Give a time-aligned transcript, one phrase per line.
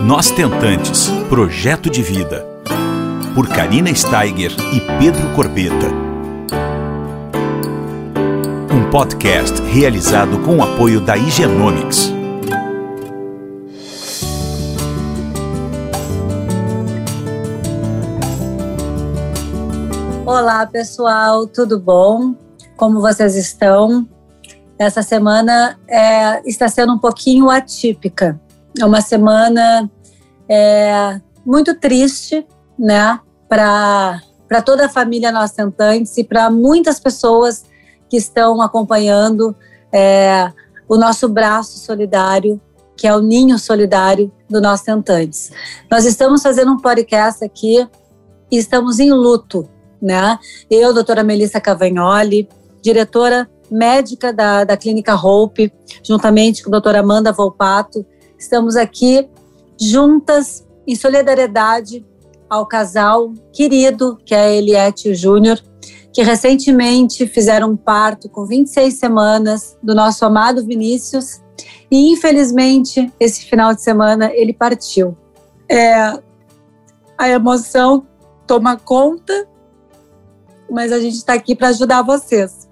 [0.00, 2.46] Nós Tentantes Projeto de Vida.
[3.34, 5.88] Por Karina Steiger e Pedro Corbeta.
[8.72, 12.12] Um podcast realizado com o apoio da Higienomics.
[20.24, 22.36] Olá, pessoal, tudo bom?
[22.76, 24.08] Como vocês estão?
[24.78, 28.40] Essa semana é, está sendo um pouquinho atípica.
[28.78, 29.90] É uma semana
[30.48, 32.46] é, muito triste,
[32.78, 34.22] né, para
[34.64, 37.64] toda a família Tentantes e para muitas pessoas
[38.08, 39.54] que estão acompanhando
[39.92, 40.52] é,
[40.88, 42.60] o nosso braço solidário,
[42.96, 45.50] que é o ninho solidário do Tentantes.
[45.90, 47.86] Nós estamos fazendo um podcast aqui
[48.50, 49.68] e estamos em luto,
[50.00, 50.38] né?
[50.70, 52.48] Eu, doutora Melissa Cavagnoli,
[52.80, 58.06] diretora médica da, da Clínica Hope, juntamente com a doutora Amanda Volpato,
[58.38, 59.28] estamos aqui
[59.80, 62.06] juntas em solidariedade
[62.48, 65.60] ao casal querido, que é a Eliette e o Júnior,
[66.12, 71.42] que recentemente fizeram um parto com 26 semanas do nosso amado Vinícius
[71.90, 75.16] e infelizmente esse final de semana ele partiu.
[75.68, 75.94] É,
[77.18, 78.06] a emoção
[78.46, 79.46] toma conta,
[80.70, 82.68] mas a gente está aqui para ajudar vocês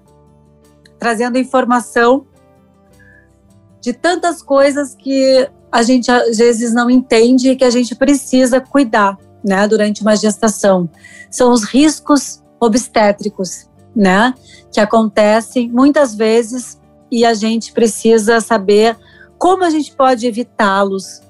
[0.99, 2.25] trazendo informação
[3.81, 9.17] de tantas coisas que a gente às vezes não entende que a gente precisa cuidar,
[9.43, 10.89] né, durante uma gestação.
[11.29, 14.33] São os riscos obstétricos, né,
[14.71, 16.79] que acontecem muitas vezes
[17.11, 18.97] e a gente precisa saber
[19.37, 21.21] como a gente pode evitá-los.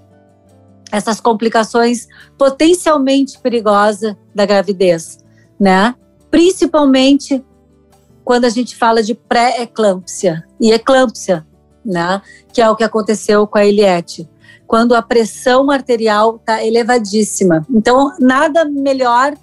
[0.91, 5.17] Essas complicações potencialmente perigosas da gravidez,
[5.59, 5.93] né?
[6.31, 7.43] Principalmente
[8.23, 11.45] quando a gente fala de pré-eclâmpsia e eclâmpsia,
[11.87, 12.21] né?
[12.51, 14.29] Que é o que aconteceu com a Eliette.
[14.67, 17.65] Quando a pressão arterial está elevadíssima.
[17.69, 19.33] Então, nada melhor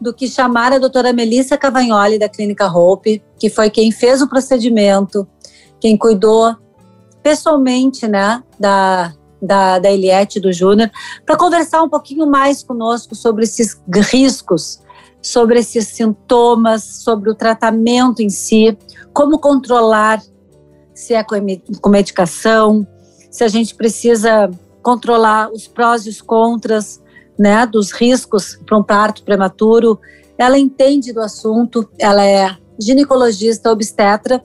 [0.00, 4.28] do que chamar a doutora Melissa Cavagnoli da Clínica Hope, que foi quem fez o
[4.28, 5.26] procedimento,
[5.80, 6.56] quem cuidou
[7.22, 9.12] pessoalmente, né, da,
[9.42, 10.90] da, da Eliette do Júnior,
[11.26, 13.78] para conversar um pouquinho mais conosco sobre esses
[14.10, 14.80] riscos
[15.22, 18.76] sobre esses sintomas, sobre o tratamento em si,
[19.12, 20.20] como controlar,
[20.94, 22.86] se é com medicação,
[23.30, 24.50] se a gente precisa
[24.82, 27.00] controlar os prós e os contras,
[27.38, 29.98] né, dos riscos para um parto prematuro.
[30.36, 34.42] Ela entende do assunto, ela é ginecologista obstetra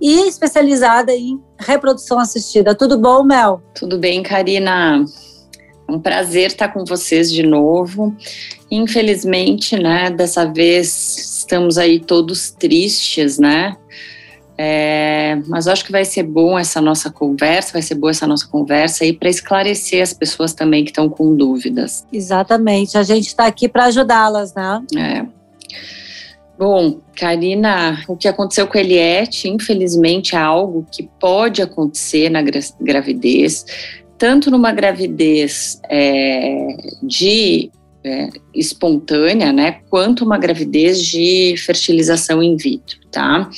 [0.00, 2.74] e especializada em reprodução assistida.
[2.74, 3.62] Tudo bom, Mel?
[3.74, 5.04] Tudo bem, Karina.
[5.86, 8.14] É um prazer estar com vocês de novo.
[8.70, 13.76] Infelizmente, né, dessa vez estamos aí todos tristes, né?
[14.56, 18.46] É, mas acho que vai ser bom essa nossa conversa, vai ser boa essa nossa
[18.46, 22.06] conversa aí para esclarecer as pessoas também que estão com dúvidas.
[22.12, 24.82] Exatamente, a gente está aqui para ajudá-las, né?
[24.96, 25.26] É.
[26.56, 32.40] Bom, Karina, o que aconteceu com a Eliette, infelizmente, é algo que pode acontecer na
[32.80, 33.64] gravidez
[34.16, 37.70] tanto numa gravidez é, de
[38.04, 43.48] é, espontânea, né, quanto uma gravidez de fertilização in vitro, tá?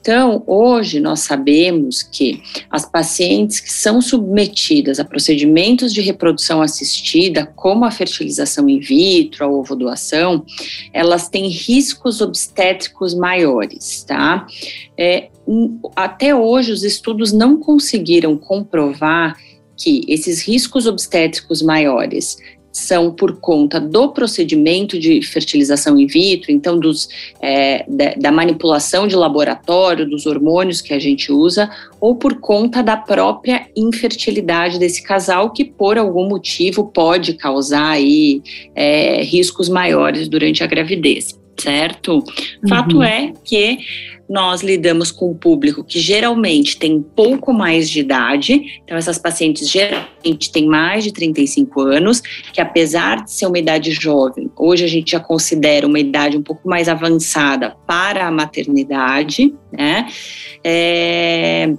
[0.00, 7.46] Então, hoje nós sabemos que as pacientes que são submetidas a procedimentos de reprodução assistida,
[7.46, 10.44] como a fertilização in vitro, a ovodoação,
[10.92, 14.46] elas têm riscos obstétricos maiores, tá?
[14.98, 15.28] É,
[15.94, 19.36] até hoje, os estudos não conseguiram comprovar
[19.76, 22.36] que esses riscos obstétricos maiores
[22.74, 27.08] são por conta do procedimento de fertilização in vitro, então dos,
[27.40, 31.70] é, da, da, manipulação de laboratório, dos hormônios que a gente usa,
[32.00, 38.42] ou por conta da própria infertilidade desse casal, que por algum motivo pode causar aí,
[38.74, 42.14] é, riscos maiores durante a gravidez, certo?
[42.14, 42.68] Uhum.
[42.68, 43.78] Fato é que
[44.28, 49.68] nós lidamos com um público que geralmente tem pouco mais de idade, então essas pacientes
[49.68, 52.20] geralmente têm mais de 35 anos,
[52.52, 56.42] que apesar de ser uma idade jovem, hoje a gente já considera uma idade um
[56.42, 60.08] pouco mais avançada para a maternidade, né?
[60.62, 61.74] É,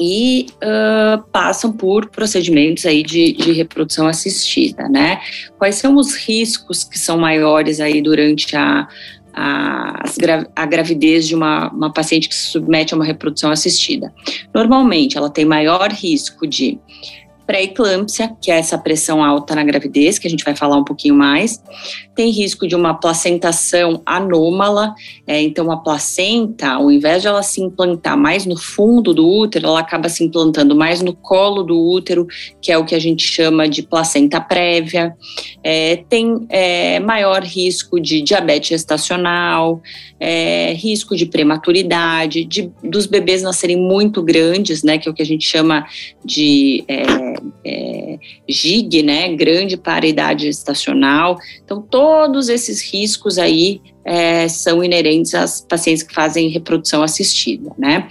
[0.00, 5.20] e uh, passam por procedimentos aí de, de, reprodução assistida, né?
[5.58, 8.88] Quais são os riscos que são maiores aí durante a,
[9.34, 10.02] a,
[10.54, 14.12] a gravidez de uma, uma paciente que se submete a uma reprodução assistida.
[14.54, 16.78] Normalmente, ela tem maior risco de
[17.50, 21.16] pré-eclâmpsia, que é essa pressão alta na gravidez, que a gente vai falar um pouquinho
[21.16, 21.60] mais.
[22.14, 24.94] Tem risco de uma placentação anômala,
[25.26, 29.66] é, então a placenta, ao invés de ela se implantar mais no fundo do útero,
[29.66, 32.24] ela acaba se implantando mais no colo do útero,
[32.62, 35.12] que é o que a gente chama de placenta prévia.
[35.64, 39.82] É, tem é, maior risco de diabetes gestacional,
[40.20, 45.22] é, risco de prematuridade, de, dos bebês nascerem muito grandes, né, que é o que
[45.22, 45.84] a gente chama
[46.24, 51.38] de é, é, GIG, né, grande para a idade gestacional.
[51.64, 58.08] Então, todos esses riscos aí é, são inerentes às pacientes que fazem reprodução assistida, né.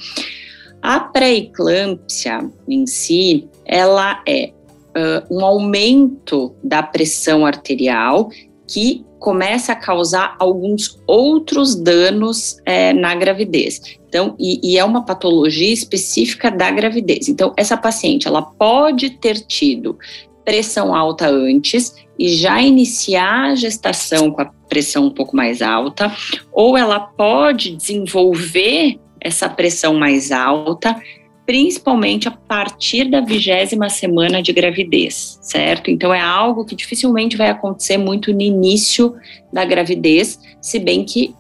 [0.82, 4.54] A pré-eclâmpsia em si, ela é
[4.90, 8.30] uh, um aumento da pressão arterial
[8.68, 13.82] que começa a causar alguns outros danos é, na gravidez.
[14.08, 17.28] Então, e, e, é uma patologia específica da gravidez.
[17.28, 19.98] Então, essa paciente, ela pode ter tido
[20.44, 26.12] pressão alta antes e já iniciar a gestação com a pressão um pouco mais alta,
[26.52, 31.00] ou ela pode desenvolver essa pressão mais alta
[31.50, 35.90] principalmente a partir da vigésima semana de gravidez, certo?
[35.90, 39.16] Então é algo que dificilmente vai acontecer muito no início
[39.52, 41.34] da gravidez, se bem que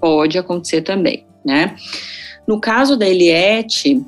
[0.00, 1.76] pode acontecer também, né?
[2.44, 4.04] No caso da Eliette,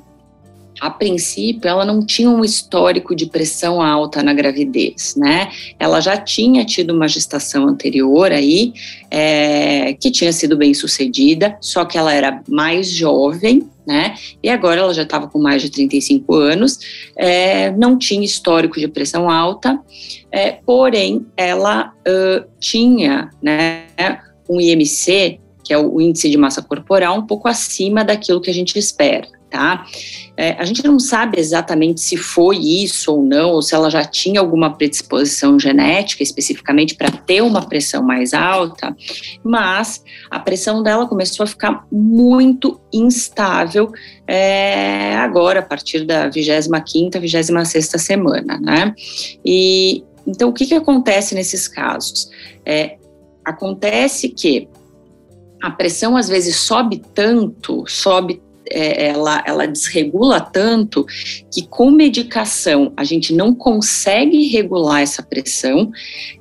[0.81, 5.49] a princípio, ela não tinha um histórico de pressão alta na gravidez, né?
[5.79, 8.73] Ela já tinha tido uma gestação anterior aí,
[9.09, 14.15] é, que tinha sido bem sucedida, só que ela era mais jovem, né?
[14.41, 16.79] E agora ela já estava com mais de 35 anos,
[17.15, 19.79] é, não tinha histórico de pressão alta,
[20.31, 23.85] é, porém ela uh, tinha, né,
[24.49, 28.53] um IMC, que é o índice de massa corporal, um pouco acima daquilo que a
[28.53, 29.85] gente espera tá?
[30.35, 34.03] É, a gente não sabe exatamente se foi isso ou não, ou se ela já
[34.03, 38.93] tinha alguma predisposição genética especificamente para ter uma pressão mais alta,
[39.41, 43.93] mas a pressão dela começou a ficar muito instável
[44.27, 48.93] é, agora, a partir da 25ª, 26ª semana, né?
[49.45, 52.29] E então, o que, que acontece nesses casos?
[52.65, 52.97] É,
[53.45, 54.67] acontece que
[55.61, 61.05] a pressão às vezes sobe tanto, sobe é, ela, ela desregula tanto
[61.51, 65.91] que com medicação a gente não consegue regular essa pressão.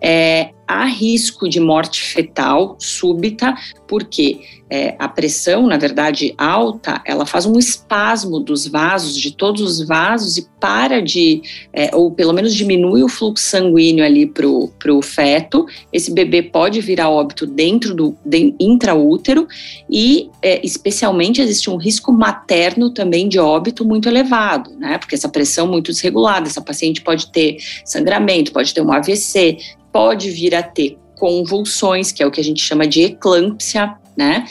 [0.01, 3.55] É, há risco de morte fetal súbita,
[3.87, 9.61] porque é, a pressão, na verdade, alta, ela faz um espasmo dos vasos, de todos
[9.61, 14.47] os vasos, e para de, é, ou pelo menos diminui o fluxo sanguíneo ali para
[14.49, 15.67] o feto.
[15.93, 19.47] Esse bebê pode virar óbito dentro do de, intraútero,
[19.89, 24.99] e é, especialmente existe um risco materno também de óbito muito elevado, né?
[24.99, 29.59] Porque essa pressão muito desregulada, essa paciente pode ter sangramento, pode ter um AVC,
[29.95, 34.45] pode vir a ter convulsões, que é o que a gente chama de eclâmpsia, né?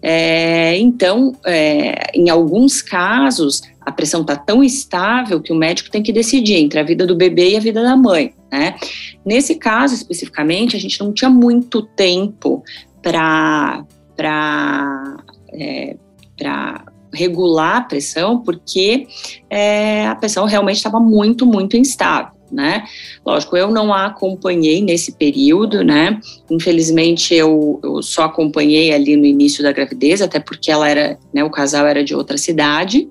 [0.00, 6.00] É, então, é, em alguns casos, a pressão está tão estável que o médico tem
[6.00, 8.76] que decidir entre a vida do bebê e a vida da mãe, né?
[9.26, 12.62] Nesse caso especificamente, a gente não tinha muito tempo
[13.02, 13.84] para
[14.16, 15.16] para
[15.52, 15.96] é,
[16.38, 19.08] para regular a pressão, porque
[19.50, 22.84] é, a pressão realmente estava muito, muito instável né?
[23.26, 26.20] Lógico, eu não a acompanhei nesse período, né?
[26.50, 31.42] Infelizmente, eu, eu só acompanhei ali no início da gravidez, até porque ela era, né,
[31.42, 33.08] o casal era de outra cidade.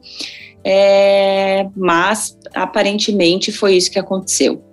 [0.66, 4.64] É, mas aparentemente foi isso que aconteceu.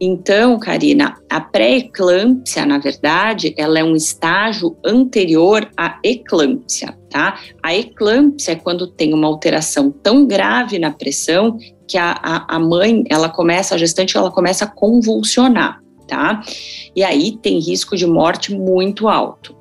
[0.00, 7.38] Então, Karina, a pré-eclâmpsia, na verdade, ela é um estágio anterior à eclâmpsia, tá?
[7.60, 12.58] A eclâmpsia é quando tem uma alteração tão grave na pressão que a, a, a
[12.58, 16.42] mãe, ela começa, a gestante, ela começa a convulsionar, tá?
[16.94, 19.56] E aí tem risco de morte muito alto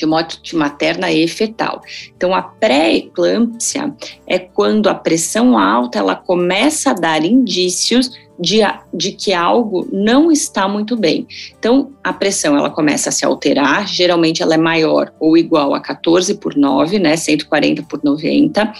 [0.00, 1.82] de morte materna e fetal.
[2.16, 3.94] Então, a pré-eclâmpsia
[4.26, 8.60] é quando a pressão alta ela começa a dar indícios de,
[8.94, 11.26] de que algo não está muito bem.
[11.58, 15.80] Então, a pressão ela começa a se alterar, geralmente ela é maior ou igual a
[15.80, 18.72] 14 por 9, né, 140 por 90.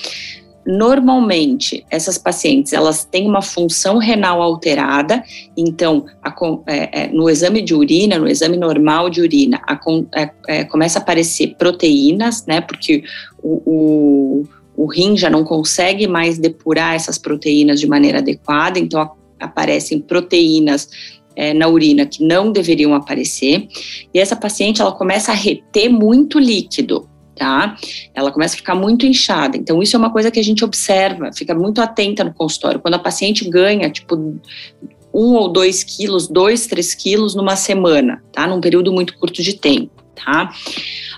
[0.70, 5.20] Normalmente, essas pacientes elas têm uma função renal alterada,
[5.56, 6.32] então a,
[6.68, 9.76] é, é, no exame de urina, no exame normal de urina, a,
[10.14, 12.60] é, é, começa a aparecer proteínas, né?
[12.60, 13.02] Porque
[13.42, 19.10] o, o, o, rim já não consegue mais depurar essas proteínas de maneira adequada, então
[19.40, 20.88] aparecem proteínas
[21.34, 23.66] é, na urina que não deveriam aparecer,
[24.14, 27.09] e essa paciente ela começa a reter muito líquido
[27.40, 27.74] tá?
[28.14, 29.56] Ela começa a ficar muito inchada.
[29.56, 32.78] Então, isso é uma coisa que a gente observa, fica muito atenta no consultório.
[32.78, 34.14] Quando a paciente ganha, tipo,
[35.12, 38.46] um ou dois quilos, dois, três quilos numa semana, tá?
[38.46, 40.52] Num período muito curto de tempo, tá?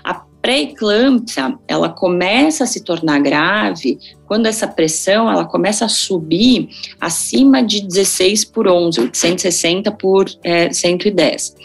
[0.01, 3.99] A pré-eclâmpsia, ela começa a se tornar grave
[4.33, 10.73] quando essa pressão ela começa a subir acima de 16 por 11, 860 por é,
[10.73, 11.55] 110.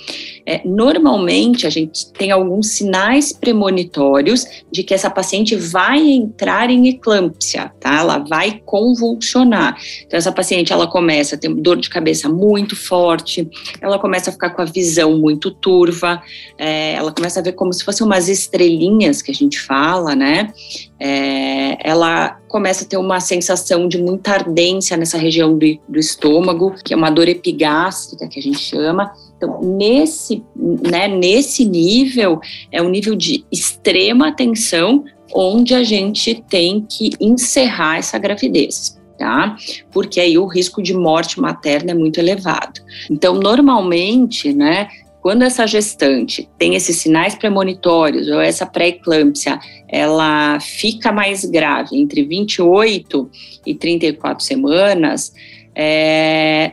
[0.44, 6.88] É, normalmente, a gente tem alguns sinais premonitórios de que essa paciente vai entrar em
[6.88, 8.00] eclâmpsia, tá?
[8.00, 9.78] Ela vai convulsionar.
[10.06, 13.48] Então, essa paciente, ela começa a ter dor de cabeça muito forte,
[13.80, 16.22] ela começa a ficar com a visão muito turva,
[16.58, 20.52] é, ela começa a ver como se fossem umas estrelinhas que a gente fala, né?
[21.00, 26.74] É, ela começa a ter uma sensação de muita ardência nessa região do, do estômago,
[26.84, 29.12] que é uma dor epigástrica que a gente chama.
[29.36, 32.40] Então, nesse, né, nesse nível,
[32.72, 38.98] é um nível de extrema tensão, onde a gente tem que encerrar essa gravidez.
[39.16, 39.56] Tá?
[39.90, 42.80] Porque aí o risco de morte materna é muito elevado.
[43.10, 44.88] Então, normalmente, né,
[45.20, 49.58] quando essa gestante tem esses sinais premonitórios ou essa pré-eclâmpsia,
[49.88, 53.30] ela fica mais grave entre 28
[53.66, 55.32] e 34 semanas,
[55.75, 56.72] é,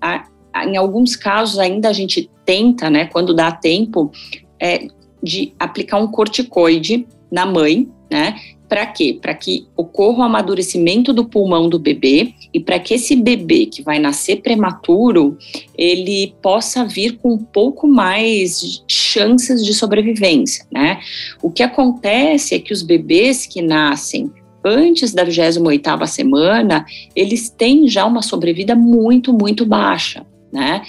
[0.00, 4.10] a, a, em alguns casos ainda a gente tenta, né, quando dá tempo,
[4.58, 4.86] é,
[5.22, 8.34] de aplicar um corticoide na mãe, né,
[8.70, 9.18] para quê?
[9.20, 13.82] Para que ocorra o amadurecimento do pulmão do bebê e para que esse bebê que
[13.82, 15.36] vai nascer prematuro,
[15.76, 21.00] ele possa vir com um pouco mais chances de sobrevivência, né?
[21.42, 24.30] O que acontece é que os bebês que nascem
[24.64, 26.86] antes da 28ª semana,
[27.16, 30.24] eles têm já uma sobrevida muito, muito baixa.
[30.52, 30.82] Né?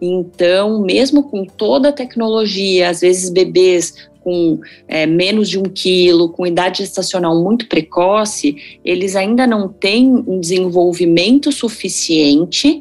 [0.00, 3.94] Então, mesmo com toda a tecnologia, às vezes bebês
[4.26, 10.12] com é, menos de um quilo, com idade gestacional muito precoce, eles ainda não têm
[10.26, 12.80] um desenvolvimento suficiente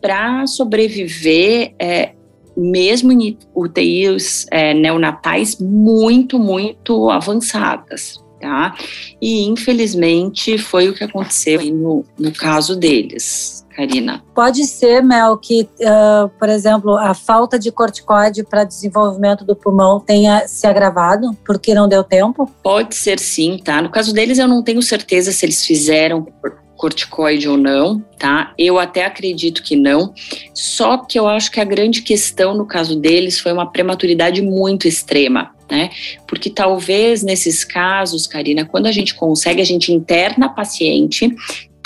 [0.00, 2.12] para sobreviver, é,
[2.56, 8.18] mesmo em UTIs é, neonatais muito, muito avançadas.
[8.40, 8.74] Tá?
[9.20, 13.65] E infelizmente foi o que aconteceu no, no caso deles.
[13.76, 14.24] Karina?
[14.34, 20.00] Pode ser, Mel, que, uh, por exemplo, a falta de corticoide para desenvolvimento do pulmão
[20.00, 22.50] tenha se agravado porque não deu tempo?
[22.62, 23.82] Pode ser sim, tá?
[23.82, 26.26] No caso deles, eu não tenho certeza se eles fizeram
[26.74, 28.54] corticoide ou não, tá?
[28.58, 30.14] Eu até acredito que não.
[30.54, 34.88] Só que eu acho que a grande questão no caso deles foi uma prematuridade muito
[34.88, 35.54] extrema.
[35.70, 35.90] Né?
[36.28, 41.34] Porque talvez nesses casos, Karina, quando a gente consegue, a gente interna a paciente,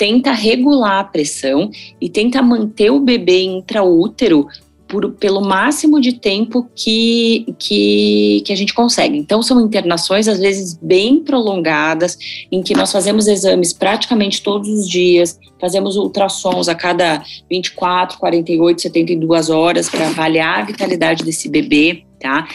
[0.01, 1.69] tenta regular a pressão
[2.01, 4.47] e tenta manter o bebê intraútero
[4.87, 9.15] por, pelo máximo de tempo que, que, que a gente consegue.
[9.15, 12.17] Então, são internações, às vezes, bem prolongadas,
[12.51, 18.81] em que nós fazemos exames praticamente todos os dias, fazemos ultrassons a cada 24, 48,
[18.81, 22.05] 72 horas para avaliar a vitalidade desse bebê.
[22.19, 22.47] Tá?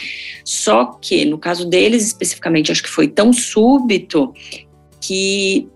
[0.44, 4.34] Só que, no caso deles especificamente, acho que foi tão súbito
[5.00, 5.68] que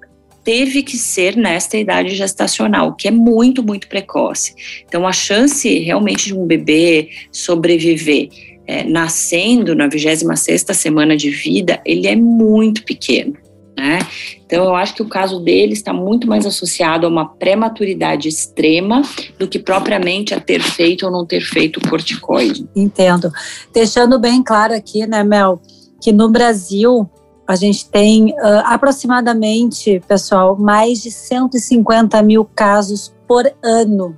[0.45, 4.55] teve que ser nesta idade gestacional, que é muito, muito precoce.
[4.87, 8.29] Então, a chance realmente de um bebê sobreviver
[8.67, 13.35] é, nascendo na 26 semana de vida, ele é muito pequeno.
[13.77, 13.99] Né?
[14.45, 19.03] Então, eu acho que o caso dele está muito mais associado a uma prematuridade extrema
[19.39, 22.69] do que propriamente a ter feito ou não ter feito o corticoide.
[22.77, 23.33] Entendo.
[23.73, 25.61] Deixando bem claro aqui, né, Mel,
[26.01, 27.09] que no Brasil
[27.51, 34.17] a gente tem uh, aproximadamente, pessoal, mais de 150 mil casos por ano,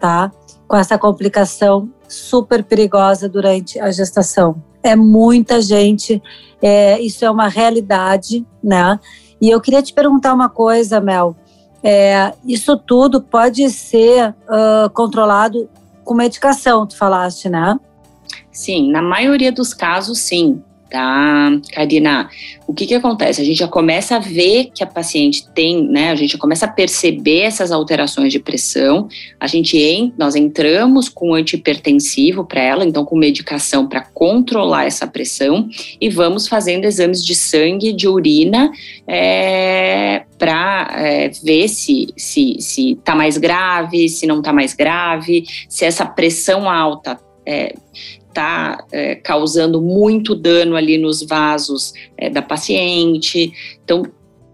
[0.00, 0.32] tá?
[0.66, 4.60] Com essa complicação super perigosa durante a gestação.
[4.82, 6.20] É muita gente,
[6.60, 8.98] é, isso é uma realidade, né?
[9.40, 11.36] E eu queria te perguntar uma coisa, Mel.
[11.84, 15.70] É, isso tudo pode ser uh, controlado
[16.04, 17.78] com medicação, tu falaste, né?
[18.50, 22.28] Sim, na maioria dos casos, sim tá, Karina?
[22.66, 23.40] O que que acontece?
[23.40, 26.10] A gente já começa a ver que a paciente tem, né?
[26.10, 29.08] A gente já começa a perceber essas alterações de pressão.
[29.38, 35.06] A gente en, nós entramos com antihipertensivo para ela, então com medicação para controlar essa
[35.06, 35.68] pressão
[36.00, 38.70] e vamos fazendo exames de sangue, de urina,
[39.06, 45.44] é, para é, ver se se se está mais grave, se não está mais grave,
[45.68, 47.72] se essa pressão alta é,
[48.36, 53.50] está é, causando muito dano ali nos vasos é, da paciente.
[53.82, 54.02] Então,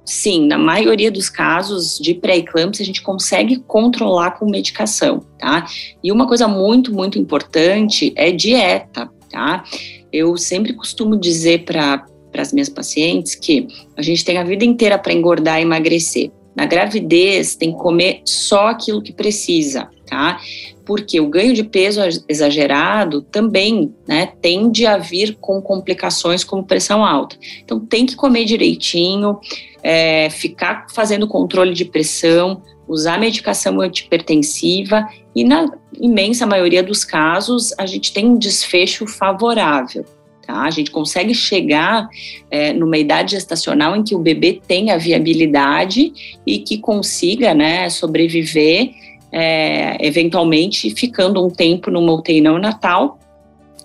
[0.04, 5.66] sim, na maioria dos casos de pré-eclâmpsia, a gente consegue controlar com medicação, tá?
[6.02, 9.64] E uma coisa muito, muito importante é dieta, tá?
[10.12, 12.06] Eu sempre costumo dizer para
[12.38, 16.30] as minhas pacientes que a gente tem a vida inteira para engordar e emagrecer.
[16.54, 20.38] Na gravidez, tem que comer só aquilo que precisa, tá?
[20.84, 27.04] Porque o ganho de peso exagerado também né, tende a vir com complicações como pressão
[27.04, 27.36] alta.
[27.64, 29.38] Então, tem que comer direitinho,
[29.82, 35.66] é, ficar fazendo controle de pressão, usar medicação antipertensiva e, na
[35.98, 40.04] imensa maioria dos casos, a gente tem um desfecho favorável.
[40.46, 40.62] Tá?
[40.62, 42.08] A gente consegue chegar
[42.50, 46.12] é, numa idade gestacional em que o bebê tenha viabilidade
[46.44, 48.90] e que consiga né, sobreviver,
[49.30, 53.18] é, eventualmente ficando um tempo numa UTI não natal,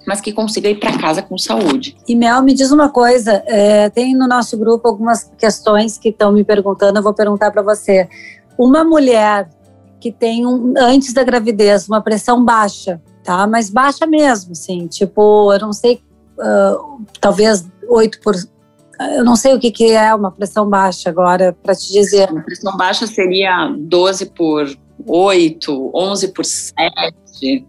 [0.05, 1.95] mas que consiga ir para casa com saúde.
[2.07, 6.31] E Mel, me diz uma coisa: é, tem no nosso grupo algumas questões que estão
[6.31, 8.07] me perguntando, eu vou perguntar para você.
[8.57, 9.49] Uma mulher
[9.99, 13.45] que tem um, antes da gravidez uma pressão baixa, tá?
[13.45, 16.01] Mas baixa mesmo, assim, tipo, eu não sei
[16.39, 18.35] uh, talvez 8 por.
[19.15, 22.31] Eu não sei o que, que é uma pressão baixa agora, para te dizer.
[22.31, 24.67] Uma pressão baixa seria 12 por
[25.05, 26.75] 8, 11 por 7.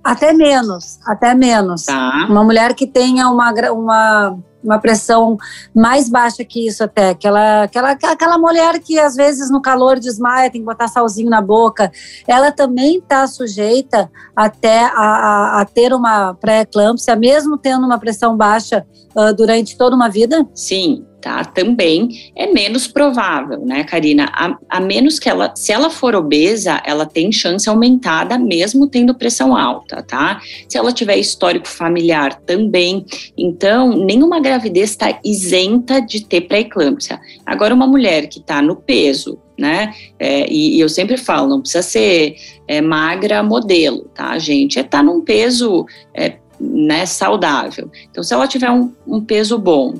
[0.02, 1.84] Até menos, até menos.
[1.84, 2.26] Tá.
[2.30, 5.36] Uma mulher que tenha uma, uma uma pressão
[5.74, 10.50] mais baixa que isso até, aquela, aquela, aquela mulher que às vezes no calor desmaia,
[10.50, 11.90] tem que botar salzinho na boca,
[12.26, 18.36] ela também está sujeita até a, a, a ter uma pré-eclâmpsia, mesmo tendo uma pressão
[18.36, 18.86] baixa
[19.16, 20.46] uh, durante toda uma vida?
[20.54, 21.44] Sim, tá?
[21.44, 24.30] Também é menos provável, né, Karina?
[24.32, 29.14] A, a, menos que ela, se ela for obesa, ela tem chance aumentada mesmo tendo
[29.14, 30.40] pressão alta, tá?
[30.68, 33.04] Se ela tiver histórico familiar também,
[33.36, 37.20] então nenhuma gravidez está isenta de ter pré-eclâmpsia.
[37.44, 39.92] Agora, uma mulher que está no peso, né?
[40.18, 44.78] É, e, e, eu sempre falo, não precisa ser é, magra modelo, tá, gente?
[44.78, 45.84] É estar tá num peso
[46.14, 47.90] é, né, saudável.
[48.10, 49.94] Então, se ela tiver um, um peso bom,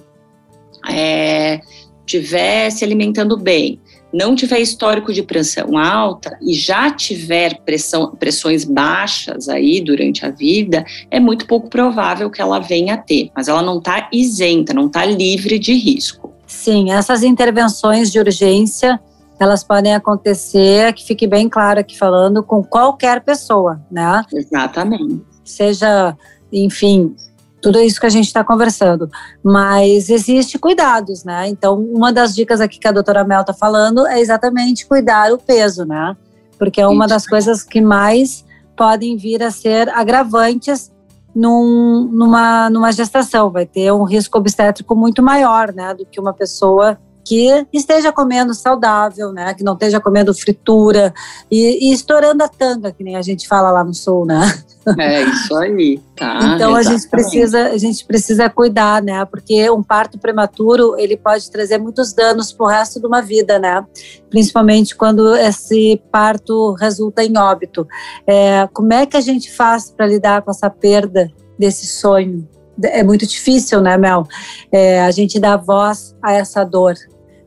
[0.88, 1.60] é,
[2.06, 3.80] tiver se alimentando bem,
[4.12, 10.30] não tiver histórico de pressão alta e já tiver pressão, pressões baixas aí durante a
[10.30, 13.30] vida, é muito pouco provável que ela venha a ter.
[13.36, 16.32] Mas ela não está isenta, não está livre de risco.
[16.46, 18.98] Sim, essas intervenções de urgência
[19.38, 24.24] elas podem acontecer, que fique bem claro aqui falando, com qualquer pessoa, né?
[24.32, 25.22] Exatamente.
[25.44, 26.16] Seja,
[26.52, 27.14] enfim,
[27.60, 29.08] tudo isso que a gente está conversando.
[29.42, 31.48] Mas existe cuidados, né?
[31.48, 35.38] Então, uma das dicas aqui que a doutora Mel está falando é exatamente cuidar o
[35.38, 36.16] peso, né?
[36.58, 38.44] Porque é uma das coisas que mais
[38.76, 40.92] podem vir a ser agravantes
[41.34, 43.50] num, numa, numa gestação.
[43.50, 45.94] Vai ter um risco obstétrico muito maior, né?
[45.94, 49.52] Do que uma pessoa que esteja comendo saudável, né?
[49.52, 51.12] Que não esteja comendo fritura
[51.50, 54.40] e, e, estourando a tanga, que nem a gente fala lá no sul, né?
[54.98, 56.38] É isso aí, tá?
[56.54, 59.22] Então a gente precisa, a gente precisa cuidar, né?
[59.26, 63.58] Porque um parto prematuro ele pode trazer muitos danos para o resto de uma vida,
[63.58, 63.84] né?
[64.30, 67.86] Principalmente quando esse parto resulta em óbito.
[68.26, 72.48] É, como é que a gente faz para lidar com essa perda desse sonho?
[72.82, 74.26] É muito difícil, né, Mel?
[74.72, 76.94] É, a gente dá voz a essa dor,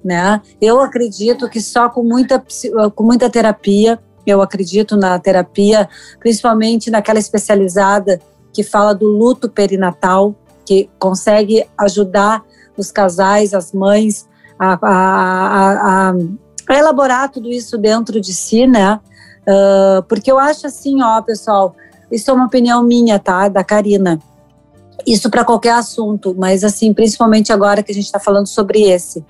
[0.03, 0.41] né?
[0.59, 2.43] Eu acredito que só com muita,
[2.95, 8.19] com muita terapia, eu acredito na terapia, principalmente naquela especializada
[8.53, 10.35] que fala do luto perinatal,
[10.65, 12.43] que consegue ajudar
[12.77, 14.27] os casais, as mães
[14.59, 16.13] a, a, a,
[16.69, 18.99] a elaborar tudo isso dentro de si, né?
[19.41, 21.75] Uh, porque eu acho assim, ó, pessoal,
[22.11, 23.47] isso é uma opinião minha, tá?
[23.47, 24.19] Da Karina.
[25.05, 29.25] Isso para qualquer assunto, mas assim, principalmente agora que a gente está falando sobre esse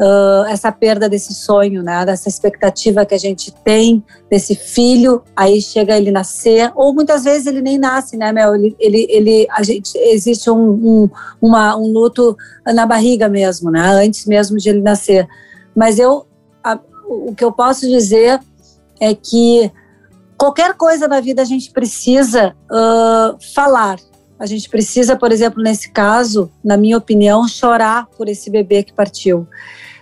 [0.00, 2.04] uh, essa perda desse sonho, né?
[2.04, 7.46] Dessa expectativa que a gente tem desse filho, aí chega ele nascer, ou muitas vezes
[7.46, 8.54] ele nem nasce, né, Mel?
[8.54, 13.80] Ele, ele, ele a gente, existe um, um, uma, um luto na barriga mesmo, né?
[13.80, 15.26] Antes mesmo de ele nascer.
[15.74, 16.26] Mas eu,
[16.62, 16.78] a,
[17.08, 18.40] o que eu posso dizer
[19.00, 19.70] é que
[20.36, 23.98] qualquer coisa na vida a gente precisa uh, falar,
[24.42, 28.92] a gente precisa, por exemplo, nesse caso, na minha opinião, chorar por esse bebê que
[28.92, 29.46] partiu.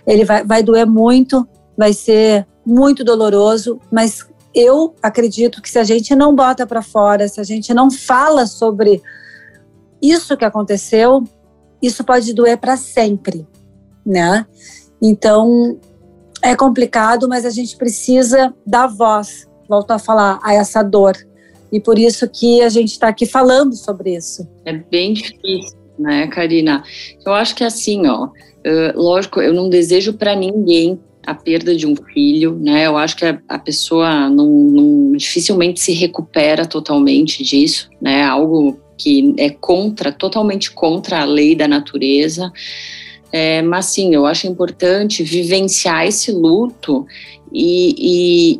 [0.05, 5.83] Ele vai, vai doer muito, vai ser muito doloroso, mas eu acredito que se a
[5.83, 8.99] gente não bota para fora, se a gente não fala sobre
[10.01, 11.23] isso que aconteceu,
[11.79, 13.47] isso pode doer para sempre,
[14.03, 14.47] né?
[14.99, 15.79] Então
[16.41, 21.15] é complicado, mas a gente precisa dar voz, volto a falar, a essa dor.
[21.71, 24.47] E por isso que a gente está aqui falando sobre isso.
[24.65, 26.83] É bem difícil, né, Karina?
[27.25, 28.29] Eu acho que assim, ó,
[28.95, 32.87] lógico, eu não desejo para ninguém a perda de um filho, né?
[32.87, 38.23] Eu acho que a, a pessoa não, não, dificilmente se recupera totalmente disso, né?
[38.23, 42.51] Algo que é contra, totalmente contra a lei da natureza.
[43.31, 47.05] É, mas sim, eu acho importante vivenciar esse luto
[47.51, 47.95] e,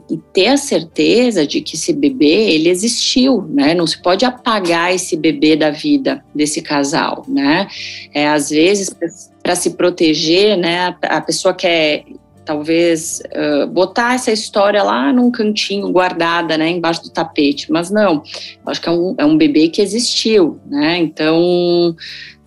[0.09, 3.73] e, e, ter a certeza de que esse bebê ele existiu, né?
[3.73, 7.67] Não se pode apagar esse bebê da vida desse casal, né?
[8.13, 8.93] É, às vezes
[9.41, 10.95] para se proteger, né?
[11.01, 12.03] A, pessoa quer
[12.43, 18.23] talvez uh, botar essa história lá num cantinho guardada, né, embaixo do tapete, mas não,
[18.65, 21.95] acho que é um, é um bebê que existiu, né, então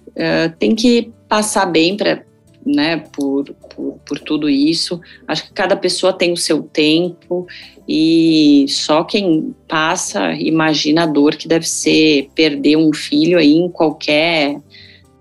[0.08, 2.22] uh, tem que passar bem para
[2.64, 5.00] né, por, por, por, tudo isso.
[5.28, 7.46] Acho que cada pessoa tem o seu tempo
[7.86, 13.68] e só quem passa imagina a dor que deve ser perder um filho aí em
[13.68, 14.56] qualquer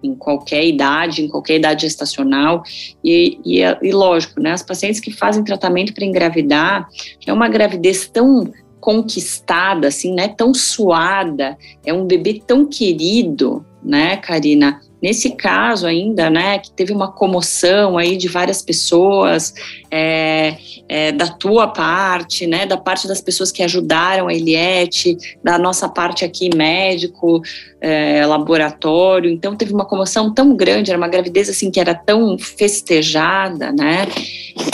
[0.02, 2.62] em qualquer idade, em qualquer idade gestacional.
[3.02, 6.90] E, e, e lógico, né, as pacientes que fazem tratamento para engravidar,
[7.26, 8.52] é uma gravidez tão
[8.82, 14.82] conquistada, assim, né, tão suada, é um bebê tão querido, né, Karina?
[15.04, 19.54] Nesse caso ainda, né, que teve uma comoção aí de várias pessoas,
[19.92, 20.56] é,
[20.88, 25.90] é, da tua parte, né, da parte das pessoas que ajudaram a Eliette, da nossa
[25.90, 27.42] parte aqui, médico,
[27.82, 32.38] é, laboratório, então teve uma comoção tão grande, era uma gravidez assim que era tão
[32.40, 34.08] festejada, né,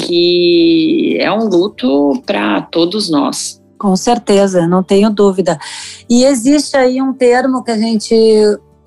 [0.05, 3.59] que é um luto para todos nós.
[3.79, 5.57] Com certeza, não tenho dúvida.
[6.07, 8.13] E existe aí um termo que a gente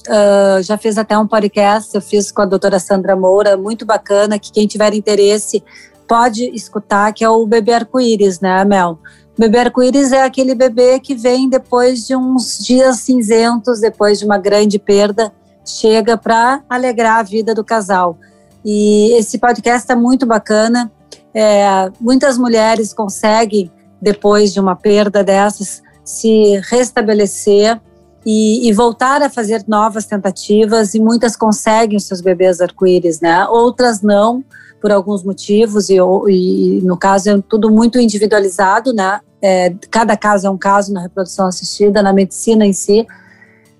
[0.09, 4.39] uh, já fiz até um podcast, eu fiz com a doutora Sandra Moura, muito bacana,
[4.39, 5.63] que quem tiver interesse
[6.07, 8.99] pode escutar, que é o bebê arco-íris, né, Mel?
[9.39, 14.37] Bebê arco-íris é aquele bebê que vem depois de uns dias cinzentos, depois de uma
[14.37, 15.33] grande perda,
[15.65, 18.19] chega para alegrar a vida do casal.
[18.65, 20.93] E esse podcast é muito bacana.
[21.35, 27.81] É, muitas mulheres conseguem, depois de uma perda dessas, se restabelecer
[28.25, 33.47] e, e, voltar a fazer novas tentativas e muitas conseguem os seus bebês arco-íris, né?
[33.49, 34.45] Outras não,
[34.81, 39.21] por alguns motivos e, e, no caso é tudo muito individualizado, né?
[39.41, 43.07] É, cada caso é um caso na reprodução assistida, na medicina em si,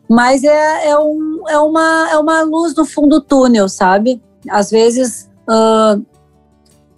[0.09, 4.21] mas é, é, um, é, uma, é uma luz no fundo do túnel, sabe?
[4.51, 6.05] Às vezes uh,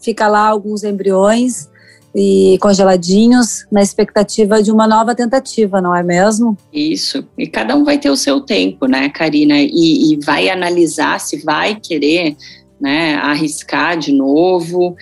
[0.00, 1.68] fica lá alguns embriões
[2.14, 6.56] e congeladinhos na expectativa de uma nova tentativa, não é mesmo?
[6.72, 7.26] Isso.
[7.36, 9.58] E cada um vai ter o seu tempo, né, Karina?
[9.58, 12.36] E, e vai analisar se vai querer
[12.80, 14.96] né, arriscar de novo.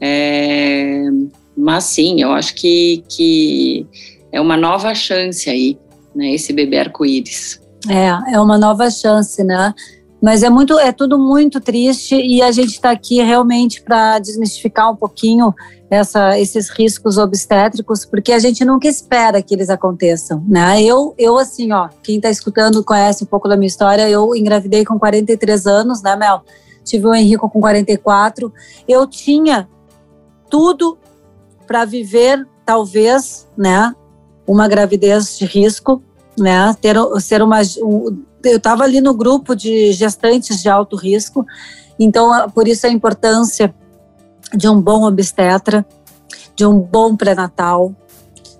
[0.00, 1.04] É,
[1.56, 3.86] mas sim, eu acho que, que
[4.30, 5.78] é uma nova chance aí,
[6.14, 7.60] né, esse bebê arco-íris.
[7.88, 9.74] É, é uma nova chance, né?
[10.22, 14.90] Mas é muito, é tudo muito triste e a gente está aqui realmente para desmistificar
[14.90, 15.54] um pouquinho
[15.90, 20.82] essa, esses riscos obstétricos, porque a gente nunca espera que eles aconteçam, né?
[20.82, 24.08] Eu, eu assim, ó, quem está escutando conhece um pouco da minha história.
[24.08, 26.42] Eu engravidei com 43 anos, né, Mel?
[26.84, 28.52] Tive o Henrico com 44.
[28.86, 29.68] Eu tinha
[30.48, 30.98] tudo
[31.66, 33.94] para viver, talvez, né,
[34.46, 36.02] uma gravidez de risco,
[36.38, 36.74] né?
[36.80, 41.46] Ter, ser uma, um, eu estava ali no grupo de gestantes de alto risco,
[41.98, 43.74] então por isso a importância
[44.54, 45.86] de um bom obstetra,
[46.54, 47.94] de um bom pré-natal,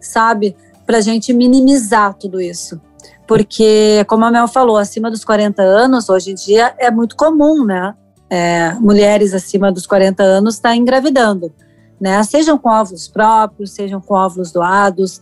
[0.00, 0.56] sabe?
[0.86, 2.80] Para a gente minimizar tudo isso.
[3.26, 7.64] Porque, como a Mel falou, acima dos 40 anos, hoje em dia, é muito comum,
[7.64, 7.94] né?
[8.28, 11.52] É, mulheres acima dos 40 anos estar tá engravidando,
[12.00, 12.22] né?
[12.24, 15.20] Sejam com óvulos próprios, sejam com óvulos doados.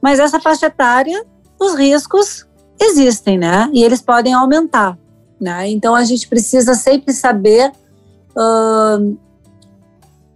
[0.00, 1.24] Mas essa faixa etária,
[1.60, 2.46] os riscos
[2.80, 3.68] existem, né?
[3.72, 4.98] E eles podem aumentar,
[5.40, 5.68] né?
[5.68, 7.72] Então a gente precisa sempre saber
[8.36, 9.16] uh,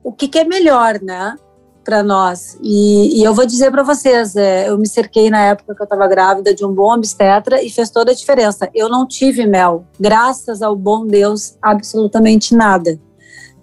[0.03, 1.37] o que, que, é melhor, né?
[1.85, 2.59] Para nós.
[2.63, 5.85] E, e, eu vou dizer para vocês, é, eu me cerquei na época que eu
[5.85, 8.69] estava grávida de um bom obstetra e fez toda a diferença.
[8.75, 12.99] Eu não tive mel, graças ao bom Deus, absolutamente nada.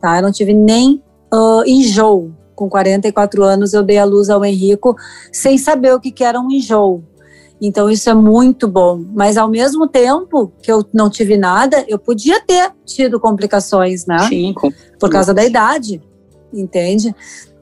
[0.02, 0.18] Tá?
[0.18, 2.34] Eu não tive nem uh, enjoo.
[2.56, 4.96] Com 44 anos, eu dei a luz ao Henrico
[5.32, 7.04] sem saber o que, que era um enjoo.
[7.62, 9.04] Então isso é muito bom.
[9.14, 14.20] Mas ao mesmo tempo que eu não tive nada, eu podia ter tido complicações, né?
[14.28, 14.72] Sim, com...
[15.00, 16.02] por causa da idade,
[16.54, 17.16] entende?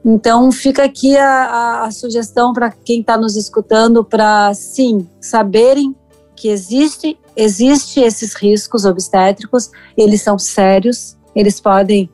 [0.04, 5.94] Então fica aqui a, a, a sugestão para quem está nos escutando para sim saberem
[6.36, 12.08] que existe existe esses riscos obstétricos, eles são sérios, eles podem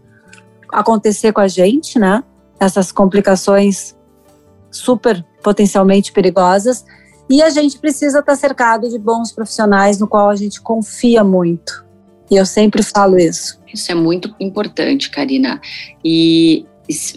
[0.73, 2.25] acontecer com a gente, né?
[2.59, 3.95] Essas complicações
[4.71, 6.85] super potencialmente perigosas
[7.31, 11.87] e a gente precisa estar cercado de bons profissionais no qual a gente confia muito.
[12.29, 13.61] E eu sempre falo isso.
[13.73, 15.61] Isso é muito importante, Karina.
[16.05, 16.67] E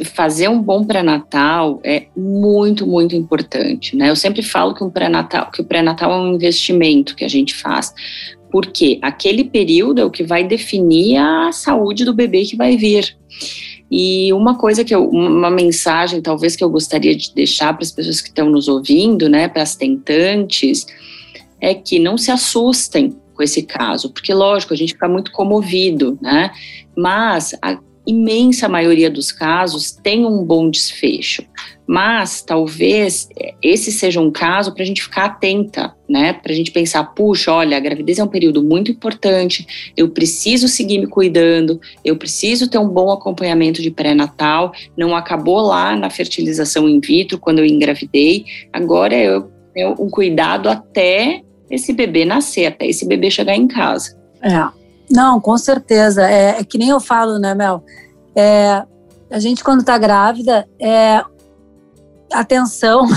[0.06, 4.12] fazer um bom pré-natal é muito, muito importante, né?
[4.12, 7.56] Eu sempre falo que um pré-natal, que o pré-natal é um investimento que a gente
[7.56, 7.92] faz,
[8.52, 13.18] Porque aquele período é o que vai definir a saúde do bebê que vai vir.
[13.96, 17.92] E uma coisa que eu, uma mensagem talvez que eu gostaria de deixar para as
[17.92, 20.88] pessoas que estão nos ouvindo, né, para as tentantes,
[21.62, 26.18] é que não se assustem com esse caso, porque lógico, a gente fica muito comovido,
[26.20, 26.52] né?
[26.98, 31.44] Mas a imensa maioria dos casos tem um bom desfecho.
[31.86, 36.34] Mas talvez é, esse seja um caso para a gente ficar atenta, né?
[36.34, 40.68] Para a gente pensar, puxa, olha, a gravidez é um período muito importante, eu preciso
[40.68, 46.10] seguir me cuidando, eu preciso ter um bom acompanhamento de pré-natal, não acabou lá na
[46.10, 52.68] fertilização in vitro quando eu engravidei, agora eu tenho um cuidado até esse bebê nascer,
[52.68, 54.18] até esse bebê chegar em casa.
[54.42, 54.84] É.
[55.10, 56.30] Não, com certeza.
[56.30, 57.84] É, é que nem eu falo, né, Mel?
[58.36, 58.84] É,
[59.30, 61.24] a gente, quando tá grávida, é,
[62.34, 63.08] atenção,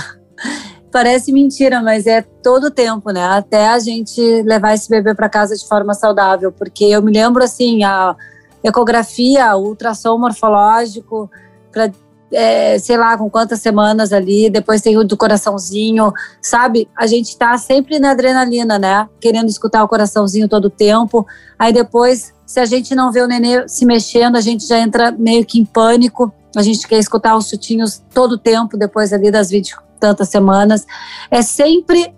[0.92, 3.24] parece mentira, mas é todo o tempo, né?
[3.24, 7.42] Até a gente levar esse bebê para casa de forma saudável, porque eu me lembro
[7.42, 8.16] assim, a
[8.62, 11.30] ecografia, o ultrassom morfológico,
[11.70, 11.90] para
[12.32, 16.88] é, sei lá, com quantas semanas ali, depois tem o do coraçãozinho, sabe?
[16.96, 19.08] A gente tá sempre na adrenalina, né?
[19.20, 21.26] Querendo escutar o coraçãozinho todo o tempo.
[21.58, 25.12] Aí depois, se a gente não vê o nenê se mexendo, a gente já entra
[25.12, 26.32] meio que em pânico.
[26.58, 30.86] A gente quer escutar os chutinhos todo o tempo, depois ali das 20 tantas semanas.
[31.30, 32.14] É sempre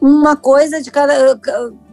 [0.00, 1.40] uma coisa de cada,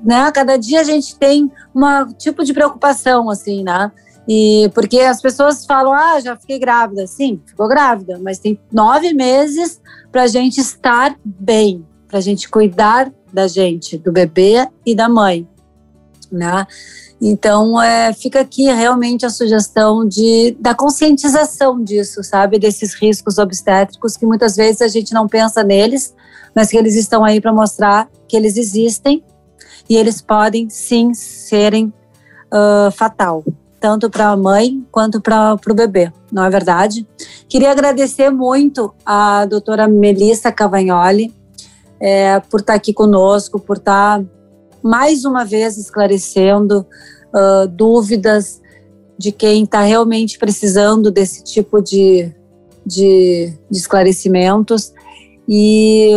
[0.03, 0.31] né?
[0.31, 3.91] Cada dia a gente tem um tipo de preocupação, assim, né?
[4.27, 7.07] E porque as pessoas falam, ah, já fiquei grávida.
[7.07, 12.49] Sim, ficou grávida, mas tem nove meses para a gente estar bem, para a gente
[12.49, 15.47] cuidar da gente, do bebê e da mãe,
[16.31, 16.67] né?
[17.21, 22.57] Então, é, fica aqui realmente a sugestão de, da conscientização disso, sabe?
[22.57, 26.15] Desses riscos obstétricos que muitas vezes a gente não pensa neles,
[26.55, 29.23] mas que eles estão aí para mostrar que eles existem
[29.87, 31.93] e eles podem sim serem
[32.51, 33.43] uh, fatal,
[33.79, 37.07] tanto para a mãe quanto para o bebê, não é verdade?
[37.47, 41.31] Queria agradecer muito a doutora Melissa Cavagnoli
[41.99, 44.23] é, por estar aqui conosco, por estar
[44.83, 46.85] mais uma vez esclarecendo
[47.33, 48.61] uh, dúvidas
[49.17, 52.33] de quem está realmente precisando desse tipo de,
[52.85, 54.91] de, de esclarecimentos.
[55.47, 56.11] E,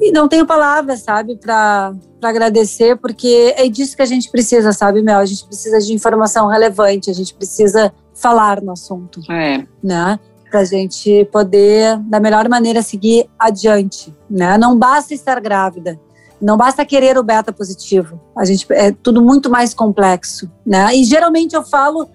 [0.00, 5.02] e não tenho palavras, sabe, para agradecer, porque é disso que a gente precisa, sabe,
[5.02, 5.18] Mel?
[5.18, 9.20] A gente precisa de informação relevante, a gente precisa falar no assunto.
[9.32, 9.64] É.
[9.82, 10.20] Né?
[10.50, 14.14] Para a gente poder, da melhor maneira, seguir adiante.
[14.28, 14.58] Né?
[14.58, 15.98] Não basta estar grávida,
[16.40, 18.20] não basta querer o beta positivo.
[18.36, 20.94] A gente é tudo muito mais complexo, né?
[20.94, 22.08] E geralmente eu falo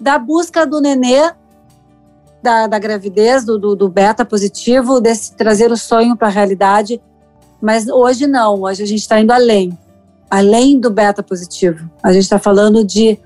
[0.00, 1.32] da busca do nenê
[2.42, 7.00] da, da gravidez, do, do, do, beta positivo, desse trazer o sonho para a realidade.
[7.60, 9.76] Mas hoje não, hoje a gente está indo além,
[10.30, 11.90] além do beta positivo.
[12.02, 13.18] A gente está falando de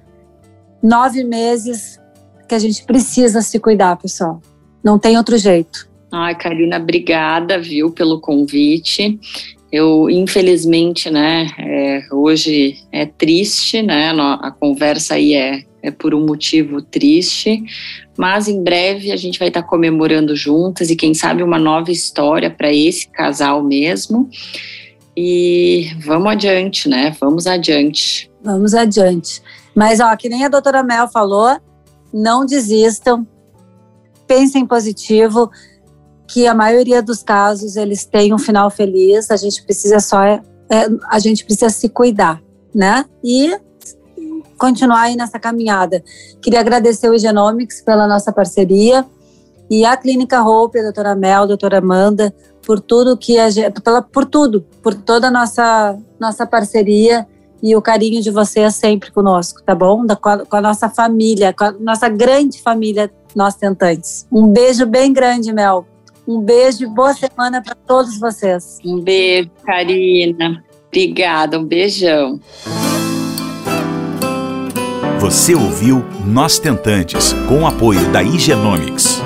[0.82, 2.00] nove meses
[2.48, 4.40] que a gente precisa se cuidar, pessoal.
[4.82, 5.88] Não tem outro jeito.
[6.10, 9.18] Ai, Karina, obrigada, viu, pelo convite.
[9.72, 16.26] Eu, infelizmente, né, é, hoje é triste, né, a conversa aí é, é por um
[16.26, 17.64] motivo triste,
[18.18, 22.50] mas em breve a gente vai estar comemorando juntas e quem sabe uma nova história
[22.50, 24.28] para esse casal mesmo.
[25.16, 27.16] E vamos adiante, né?
[27.18, 28.30] Vamos adiante.
[28.42, 29.42] Vamos adiante.
[29.74, 31.58] Mas, ó, que nem a doutora Mel falou,
[32.12, 33.26] não desistam,
[34.26, 35.50] pensem positivo
[36.32, 39.30] que a maioria dos casos eles têm um final feliz.
[39.30, 40.42] A gente precisa só é,
[41.10, 42.40] a gente precisa se cuidar,
[42.74, 43.04] né?
[43.22, 43.54] E
[44.56, 46.02] continuar aí nessa caminhada.
[46.40, 49.04] Queria agradecer o Genomics pela nossa parceria
[49.68, 52.34] e a Clínica Hope, a doutora Mel, a doutora Amanda,
[52.66, 57.26] por tudo que a gente, pela, por tudo, por toda a nossa, nossa parceria
[57.62, 60.06] e o carinho de vocês sempre conosco, tá bom?
[60.06, 64.26] Da, com, a, com a nossa família, com a nossa grande família, nós tentantes.
[64.32, 65.91] Um beijo bem grande, Mel.
[66.26, 68.78] Um beijo e boa semana para todos vocês.
[68.84, 70.62] Um beijo, Karina.
[70.86, 72.38] Obrigada, um beijão.
[75.18, 79.20] Você ouviu Nós Tentantes, com o apoio da Igenomics.